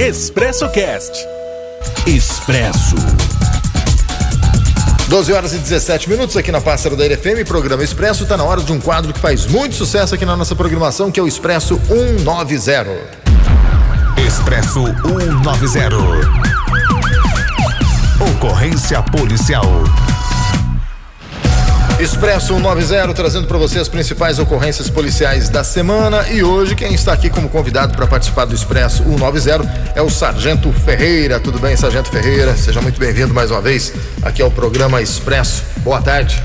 [0.00, 1.26] Expresso Cast.
[2.06, 2.94] Expresso.
[5.08, 8.22] 12 horas e 17 minutos aqui na Pássaro da LFM, programa Expresso.
[8.22, 11.18] Está na hora de um quadro que faz muito sucesso aqui na nossa programação, que
[11.18, 12.96] é o Expresso 190.
[14.24, 15.90] Expresso 190.
[18.36, 19.64] Ocorrência policial.
[22.00, 27.12] Expresso 190 trazendo para você as principais ocorrências policiais da semana e hoje quem está
[27.12, 31.40] aqui como convidado para participar do Expresso 190 é o Sargento Ferreira.
[31.40, 32.56] Tudo bem, Sargento Ferreira?
[32.56, 33.92] Seja muito bem-vindo mais uma vez
[34.22, 35.64] aqui ao programa Expresso.
[35.78, 36.40] Boa tarde.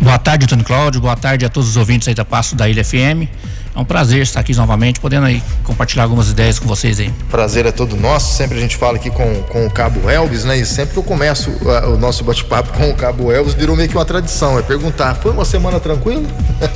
[0.00, 1.02] Boa tarde, Antônio Cláudio.
[1.02, 3.28] Boa tarde a todos os ouvintes aí da Passo da Ilha FM.
[3.78, 7.12] É um prazer estar aqui novamente, podendo aí compartilhar algumas ideias com vocês aí.
[7.30, 8.34] Prazer é todo nosso.
[8.34, 10.58] Sempre a gente fala aqui com, com o Cabo Elvis, né?
[10.58, 13.88] E sempre que eu começo uh, o nosso bate-papo com o Cabo Elvis, virou meio
[13.88, 14.58] que uma tradição.
[14.58, 16.24] É perguntar: foi uma semana tranquila?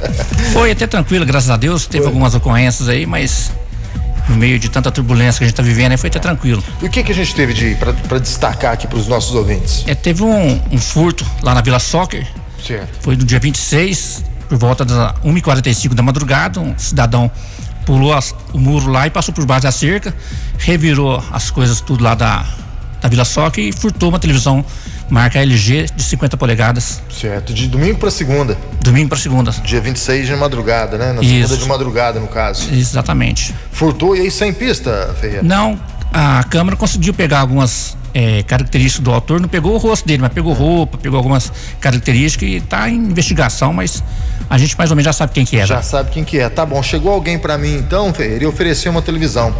[0.54, 1.86] foi até tranquila, graças a Deus.
[1.86, 2.06] Teve foi.
[2.06, 3.50] algumas ocorrências aí, mas
[4.28, 6.62] no meio de tanta turbulência que a gente está vivendo, foi até tranquilo.
[6.80, 7.74] E o que que a gente teve de
[8.08, 9.82] para destacar aqui para os nossos ouvintes?
[9.88, 12.24] É, teve um, um, furto lá na Vila Soccer.
[12.64, 12.88] Certo.
[13.00, 14.22] Foi no dia 26,
[14.52, 17.30] por volta das 1h45 da madrugada, um cidadão
[17.86, 20.14] pulou as, o muro lá e passou por baixo da cerca,
[20.58, 22.44] revirou as coisas tudo lá da,
[23.00, 24.62] da Vila Soca e furtou uma televisão
[25.08, 27.00] marca LG de 50 polegadas.
[27.08, 28.58] Certo, de domingo para segunda.
[28.82, 29.52] Domingo para segunda.
[29.52, 31.14] Dia 26 de madrugada, né?
[31.14, 31.30] Na Isso.
[31.32, 32.68] segunda de madrugada, no caso.
[32.74, 33.54] Exatamente.
[33.70, 35.42] Furtou e aí sem pista, Ferreira?
[35.42, 35.80] Não,
[36.12, 40.32] a câmera conseguiu pegar algumas é, características do autor, não pegou o rosto dele, mas
[40.32, 44.02] pegou roupa, pegou algumas características e está em investigação, mas
[44.48, 45.66] a gente mais ou menos já sabe quem que é.
[45.66, 45.82] Já né?
[45.82, 46.48] sabe quem que é.
[46.48, 49.54] Tá bom, chegou alguém para mim então, Ferreira, e ofereceu uma televisão.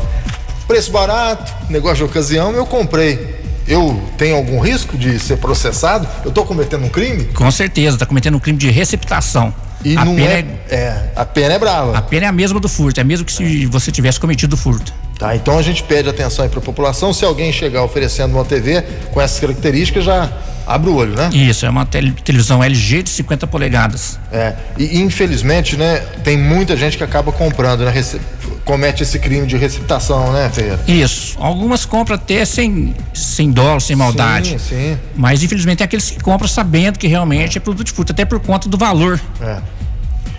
[0.67, 3.41] Preço barato, negócio de ocasião, eu comprei.
[3.66, 6.08] Eu tenho algum risco de ser processado?
[6.24, 7.24] Eu estou cometendo um crime?
[7.27, 9.55] Com certeza, está cometendo um crime de receptação.
[9.84, 11.96] E a não é, é, é, A pena é brava.
[11.96, 14.58] A pena é a mesma do furto, é mesmo que se você tivesse cometido o
[14.58, 14.92] furto.
[15.18, 17.12] Tá, então a gente pede atenção aí para a população.
[17.12, 20.33] Se alguém chegar oferecendo uma TV com essas características, já
[20.66, 21.30] abre o olho, né?
[21.33, 24.18] Isso, é uma televisão LG de 50 polegadas.
[24.33, 27.90] É, e infelizmente, né, tem muita gente que acaba comprando, né?
[27.90, 28.20] Rece
[28.64, 30.80] comete esse crime de receptação, né, Ferreira?
[30.86, 31.36] Isso.
[31.40, 34.50] Algumas compram até sem, sem dólar, sem maldade.
[34.50, 34.98] Sim, sim.
[35.17, 38.24] Mas infelizmente tem aqueles que compram sabendo que realmente é, é produto de furto, até
[38.24, 39.20] por conta do valor.
[39.40, 39.58] É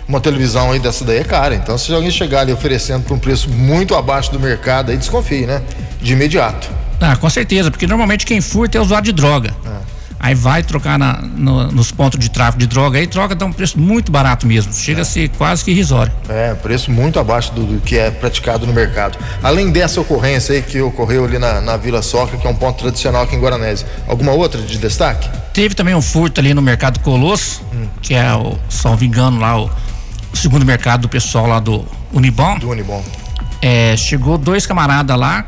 [0.08, 1.54] uma televisão aí dessa daí é cara.
[1.54, 5.46] Então, se alguém chegar ali oferecendo por um preço muito abaixo do mercado, aí desconfie,
[5.46, 5.62] né?
[6.00, 6.70] De imediato.
[7.00, 9.54] Ah, com certeza, porque normalmente quem furta é usuário de droga.
[9.64, 9.73] É.
[10.24, 13.52] Aí vai trocar na, no, nos pontos de tráfico de droga, aí troca dá um
[13.52, 14.72] preço muito barato mesmo.
[14.72, 15.02] Chega é.
[15.02, 16.10] a ser quase que irrisório.
[16.30, 19.18] É, preço muito abaixo do, do, que é praticado no mercado.
[19.42, 22.78] Além dessa ocorrência aí que ocorreu ali na, na Vila Soca, que é um ponto
[22.78, 25.28] tradicional aqui em Guaranese, alguma outra de destaque?
[25.52, 27.86] Teve também um furto ali no Mercado Colosso, hum.
[28.00, 29.70] que é o, só vingando lá, o,
[30.32, 32.58] o segundo mercado do pessoal lá do Unibom.
[32.60, 33.04] Do Unibom.
[33.60, 35.44] É, chegou dois camaradas lá,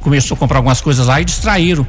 [0.00, 1.86] começou a comprar algumas coisas lá e distraíram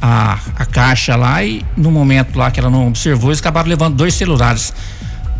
[0.00, 3.96] a, a caixa lá e no momento lá que ela não observou, eles acabaram levando
[3.96, 4.72] dois celulares.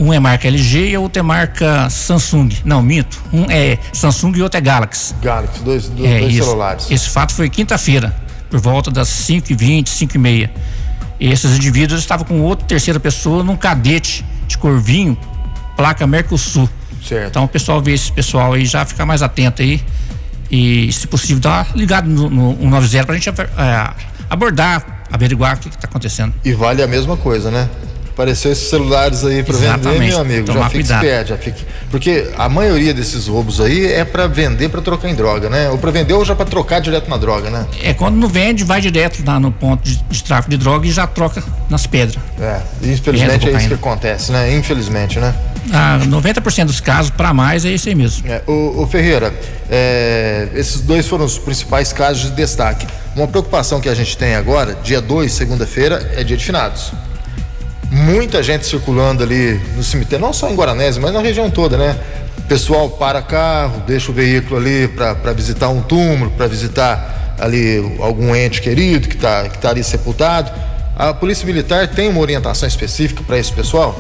[0.01, 2.51] Um é marca LG e o outro é marca Samsung.
[2.65, 3.21] Não, minto.
[3.33, 5.15] Um é Samsung e outro é Galaxy.
[5.21, 6.91] Galaxy, dois, dois, é, dois esse, celulares.
[6.91, 8.15] Esse fato foi quinta-feira,
[8.49, 10.51] por volta das 5h20, 5h30.
[11.21, 15.19] Esses indivíduos estavam com outra terceira pessoa num cadete de corvinho,
[15.77, 16.69] placa Mercosul.
[17.05, 17.31] Certo.
[17.31, 19.83] Então o pessoal vê esse pessoal aí já ficar mais atento aí.
[20.51, 23.91] E, se possível, dar ligado no, no 190 pra gente é,
[24.29, 26.35] abordar, averiguar o que está acontecendo.
[26.45, 27.69] E vale a mesma coisa, né?
[28.19, 30.47] Apareceu esses celulares aí para vender, meu amigo.
[30.47, 31.65] Tomar já fique esperto, já fique.
[31.89, 35.71] Porque a maioria desses roubos aí é para vender para trocar em droga, né?
[35.71, 37.65] Ou para vender ou já para trocar direto na droga, né?
[37.81, 40.91] É, quando não vende, vai direto lá no ponto de, de tráfico de droga e
[40.91, 41.41] já troca
[41.71, 42.21] nas pedras.
[42.41, 44.53] É, infelizmente é isso que acontece, né?
[44.53, 45.33] Infelizmente, né?
[45.73, 48.27] Ah, 90% dos casos, para mais, é isso aí mesmo.
[48.29, 49.33] É, o, o Ferreira,
[49.71, 52.85] é, esses dois foram os principais casos de destaque.
[53.19, 56.93] Uma preocupação que a gente tem agora, dia 2, segunda-feira, é dia de finados
[57.91, 61.99] muita gente circulando ali no cemitério, não só em Guaranese, mas na região toda, né?
[62.49, 68.35] pessoal para carro, deixa o veículo ali para visitar um túmulo, para visitar ali algum
[68.35, 70.51] ente querido que está que tá ali sepultado.
[70.97, 73.95] A Polícia Militar tem uma orientação específica para esse pessoal?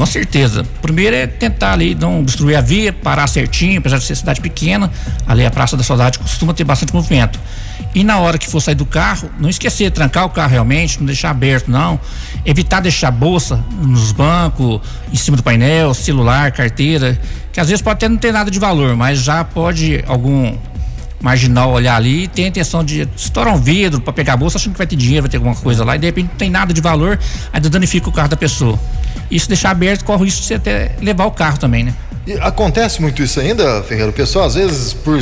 [0.00, 0.64] Com certeza.
[0.80, 4.90] Primeiro é tentar ali não destruir a via, parar certinho, apesar de ser cidade pequena,
[5.26, 7.38] ali a Praça da Saudade costuma ter bastante movimento.
[7.94, 11.04] E na hora que for sair do carro, não esquecer trancar o carro realmente, não
[11.04, 12.00] deixar aberto não,
[12.46, 14.80] evitar deixar bolsa nos bancos,
[15.12, 17.20] em cima do painel, celular, carteira,
[17.52, 20.56] que às vezes pode até não ter nada de valor, mas já pode algum
[21.20, 24.58] marginal olhar ali e tem a intenção de estourar um vidro para pegar a bolsa,
[24.58, 26.50] achando que vai ter dinheiro, vai ter alguma coisa lá, e de repente não tem
[26.50, 27.18] nada de valor,
[27.52, 28.78] aí danifica o carro da pessoa.
[29.30, 31.94] Isso deixar aberto corre o risco de você até levar o carro também, né?
[32.26, 34.10] E acontece muito isso ainda, Ferreira?
[34.10, 35.18] O pessoal, às vezes, por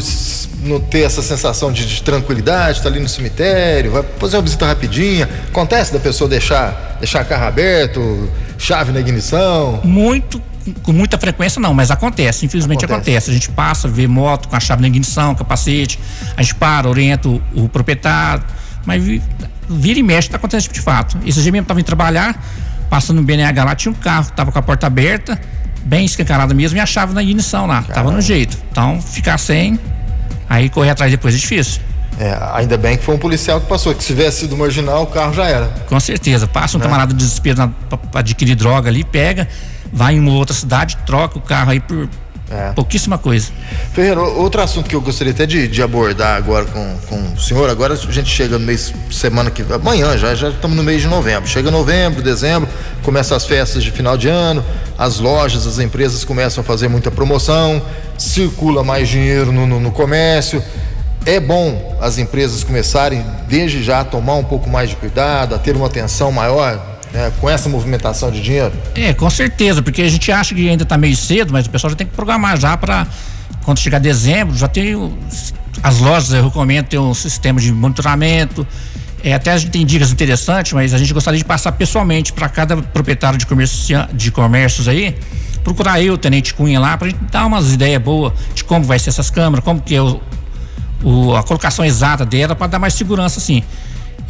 [0.62, 4.66] não ter essa sensação de, de tranquilidade, está ali no cemitério, vai fazer uma visita
[4.66, 5.28] rapidinha.
[5.48, 8.28] Acontece da pessoa deixar, deixar carro aberto,
[8.58, 9.80] chave na ignição?
[9.84, 10.42] Muito,
[10.82, 13.10] com muita frequência não, mas acontece, infelizmente acontece.
[13.10, 13.30] acontece.
[13.30, 15.98] A gente passa, vê moto com a chave na ignição, capacete,
[16.36, 18.44] a gente para, orienta o, o proprietário,
[18.84, 19.02] mas
[19.68, 21.18] vira e mexe, está acontecendo esse tipo de fato.
[21.24, 22.42] Esse dia mesmo estava indo trabalhar,
[22.88, 25.40] passando no BNH lá, tinha um carro, estava com a porta aberta,
[25.84, 27.94] bem escancarada mesmo, e a chave na ignição lá, Caramba.
[27.94, 28.56] tava no jeito.
[28.70, 29.78] Então, ficar sem,
[30.48, 31.82] aí correr atrás depois é difícil.
[32.18, 35.06] É, ainda bem que foi um policial que passou, que se tivesse sido marginal, o
[35.06, 35.66] carro já era.
[35.88, 36.48] Com certeza.
[36.48, 36.82] Passa um é.
[36.82, 39.46] camarada de desespero para adquirir droga ali, pega,
[39.92, 42.08] vai em uma outra cidade, troca o carro aí por
[42.50, 42.72] é.
[42.72, 43.50] pouquíssima coisa.
[43.92, 47.68] Ferreira, outro assunto que eu gostaria até de, de, abordar agora com, com o senhor,
[47.68, 51.08] agora a gente chega no mês, semana que amanhã já, já estamos no mês de
[51.08, 51.48] novembro.
[51.48, 52.68] Chega novembro, dezembro,
[53.02, 54.64] começam as festas de final de ano,
[54.96, 57.82] as lojas, as empresas começam a fazer muita promoção,
[58.16, 60.62] circula mais dinheiro no, no, no comércio.
[61.26, 65.58] É bom as empresas começarem desde já a tomar um pouco mais de cuidado, a
[65.58, 68.72] ter uma atenção maior né, com essa movimentação de dinheiro?
[68.94, 71.90] É, com certeza, porque a gente acha que ainda está meio cedo, mas o pessoal
[71.90, 73.06] já tem que programar já para
[73.64, 74.94] quando chegar dezembro, já tem
[75.82, 78.66] as lojas, eu recomendo ter um sistema de monitoramento.
[79.22, 82.48] É, até a gente tem dicas interessantes, mas a gente gostaria de passar pessoalmente para
[82.48, 83.46] cada proprietário de,
[84.14, 85.16] de comércios aí,
[85.64, 88.84] procurar eu, o Tenente Cunha lá, para a gente dar umas ideias boas de como
[88.84, 90.20] vai ser essas câmeras, como que é o,
[91.02, 93.62] o, a colocação exata dela para dar mais segurança assim.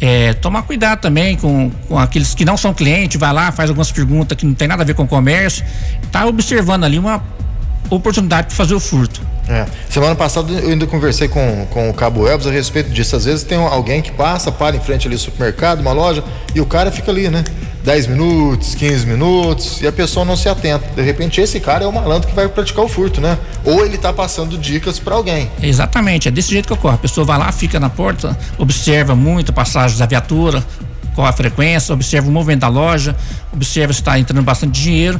[0.01, 3.91] É, tomar cuidado também com, com aqueles que não são clientes, vai lá, faz algumas
[3.91, 5.65] perguntas que não tem nada a ver com o comércio,
[6.11, 7.21] tá observando ali uma
[7.89, 9.21] oportunidade para fazer o furto.
[9.49, 9.65] É.
[9.89, 13.15] Semana passada eu ainda conversei com, com o Cabo Elvis a respeito disso.
[13.15, 16.23] Às vezes tem alguém que passa, para em frente ali do supermercado, uma loja,
[16.53, 17.43] e o cara fica ali, né?
[17.89, 20.85] 10 minutos, 15 minutos, e a pessoa não se atenta.
[20.95, 23.35] De repente, esse cara é o malandro que vai praticar o furto, né?
[23.65, 25.49] Ou ele está passando dicas para alguém.
[25.59, 26.93] Exatamente, é desse jeito que ocorre.
[26.93, 30.63] A pessoa vai lá, fica na porta, observa muito a passagem da viatura,
[31.15, 33.15] qual a frequência, observa o movimento da loja,
[33.51, 35.19] observa se está entrando bastante dinheiro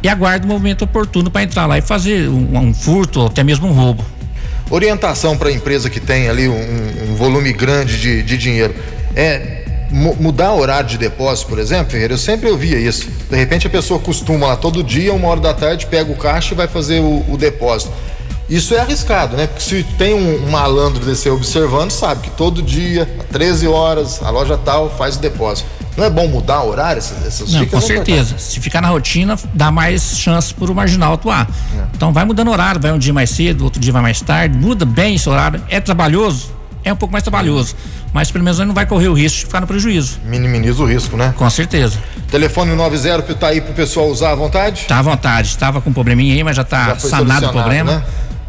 [0.00, 3.42] e aguarda o momento oportuno para entrar lá e fazer um, um, furto ou até
[3.42, 4.04] mesmo um roubo.
[4.70, 8.72] Orientação para a empresa que tem ali um, um volume grande de, de dinheiro.
[9.16, 9.57] É
[9.90, 13.08] mudar o horário de depósito, por exemplo, Ferreira, eu sempre ouvia isso.
[13.30, 16.54] De repente a pessoa costuma lá todo dia, uma hora da tarde, pega o caixa
[16.54, 17.92] e vai fazer o, o depósito.
[18.48, 19.46] Isso é arriscado, né?
[19.46, 24.22] Porque se tem um, um malandro desse observando, sabe que todo dia, às 13 horas,
[24.22, 25.68] a loja tal faz o depósito.
[25.98, 26.98] Não é bom mudar o horário?
[26.98, 28.38] Essas, essas Não, com certeza.
[28.38, 31.50] Se ficar na rotina, dá mais chance para o marginal atuar.
[31.76, 31.82] É.
[31.94, 34.56] Então vai mudando o horário, vai um dia mais cedo, outro dia vai mais tarde,
[34.56, 35.60] muda bem esse horário.
[35.68, 36.52] É trabalhoso?
[36.84, 37.74] É um pouco mais trabalhoso.
[38.12, 40.18] Mas pelo menos ele não vai correr o risco de ficar no prejuízo.
[40.24, 41.34] Minimiza o risco, né?
[41.36, 41.98] Com certeza.
[42.30, 44.86] Telefone 90 tá aí pro pessoal usar à vontade?
[44.86, 45.48] Tá à vontade.
[45.48, 47.92] Estava com um probleminha aí, mas já tá já sanado o problema.
[47.98, 48.02] Né?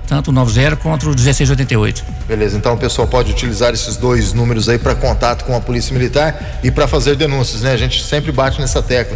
[0.10, 2.04] tanto o 90 quanto o 1688.
[2.28, 5.94] Beleza, então o pessoal pode utilizar esses dois números aí para contato com a Polícia
[5.94, 7.74] Militar e para fazer denúncias, né?
[7.74, 9.16] A gente sempre bate nessa tecla.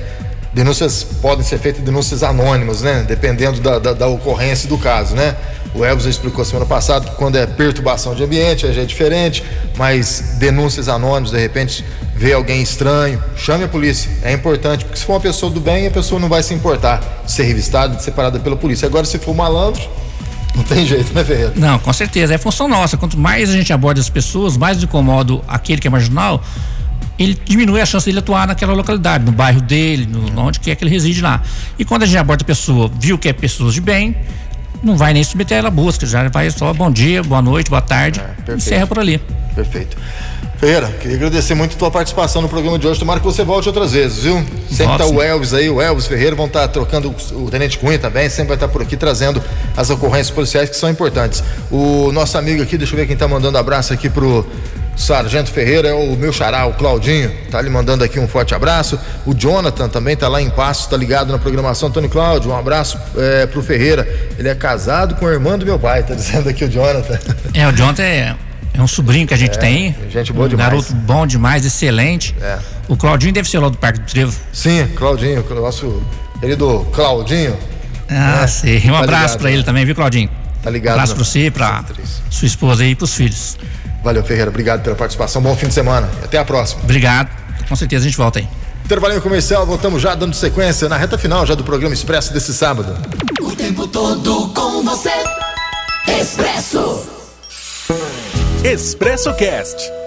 [0.54, 3.04] Denúncias podem ser feitas denúncias anônimas, né?
[3.08, 5.36] Dependendo da, da, da ocorrência do caso, né?
[5.74, 9.44] O Elvis explicou semana passada que quando é perturbação de ambiente, já é diferente,
[9.76, 11.84] mas denúncias anônimas, de repente
[12.16, 14.12] vê alguém estranho, chame a polícia.
[14.22, 17.02] É importante, porque se for uma pessoa do bem, a pessoa não vai se importar
[17.26, 18.86] de ser revistada, de ser parada pela polícia.
[18.86, 19.82] Agora, se for malandro,
[20.56, 21.54] não tem jeito, né, Ferreira?
[21.56, 22.36] Não, com certeza.
[22.36, 22.96] É função nossa.
[22.96, 26.44] Quanto mais a gente aborda as pessoas, mais incomoda aquele que é marginal,
[27.18, 30.84] ele diminui a chance dele atuar naquela localidade, no bairro dele, no, onde quer que
[30.84, 31.42] ele reside lá.
[31.78, 34.16] E quando a gente aborda a pessoa, viu que é pessoas de bem,
[34.82, 37.82] não vai nem submeter ela à busca, já vai só bom dia, boa noite, boa
[37.82, 39.22] tarde, é, encerra por ali.
[39.56, 39.98] Perfeito.
[40.64, 42.98] Ferreira, queria agradecer muito a tua participação no programa de hoje.
[42.98, 44.42] Tomara que você volte outras vezes, viu?
[44.72, 48.00] Sempre tá o Elvis aí, o Elvis Ferreira vão estar tá trocando o Tenente Cunha
[48.00, 49.44] também, sempre vai estar tá por aqui trazendo
[49.76, 51.44] as ocorrências policiais que são importantes.
[51.70, 54.46] O nosso amigo aqui, deixa eu ver quem está mandando abraço aqui pro
[54.96, 59.00] Sargento Ferreira é o meu xará, o Claudinho, tá lhe mandando aqui um forte abraço.
[59.26, 61.90] O Jonathan também tá lá em Passos, tá ligado na programação.
[61.90, 64.08] Antônio Cláudio, um abraço é, pro Ferreira.
[64.38, 67.20] Ele é casado com a irmã do meu pai, tá dizendo aqui o Jonathan.
[67.54, 68.36] É, o Jonathan é
[68.76, 69.96] é um sobrinho que a gente é, tem.
[70.10, 70.70] Gente boa um demais.
[70.70, 72.36] garoto bom demais, excelente.
[72.42, 72.58] É.
[72.88, 74.36] O Claudinho deve ser lá do Parque do Trevo.
[74.52, 76.02] Sim, Claudinho, nosso
[76.40, 77.56] querido Claudinho.
[78.10, 78.48] Ah, né?
[78.48, 78.90] sim.
[78.90, 79.64] Um tá abraço para ele né?
[79.64, 80.30] também, viu, Claudinho?
[80.64, 80.94] Tá ligado.
[80.94, 81.84] Um abraço para você, para
[82.30, 83.58] sua esposa e pros filhos.
[84.04, 84.50] Valeu, Ferreira.
[84.50, 85.42] Obrigado pela participação.
[85.42, 86.10] Bom fim de semana.
[86.24, 86.82] Até a próxima.
[86.84, 87.30] Obrigado.
[87.68, 88.48] Com certeza a gente volta aí.
[88.86, 92.98] Intervalinho comercial, voltamos já dando sequência na reta final já do programa Expresso desse sábado.
[93.42, 95.12] O tempo todo com você.
[96.08, 97.08] Expresso.
[98.64, 100.03] Expresso Cast.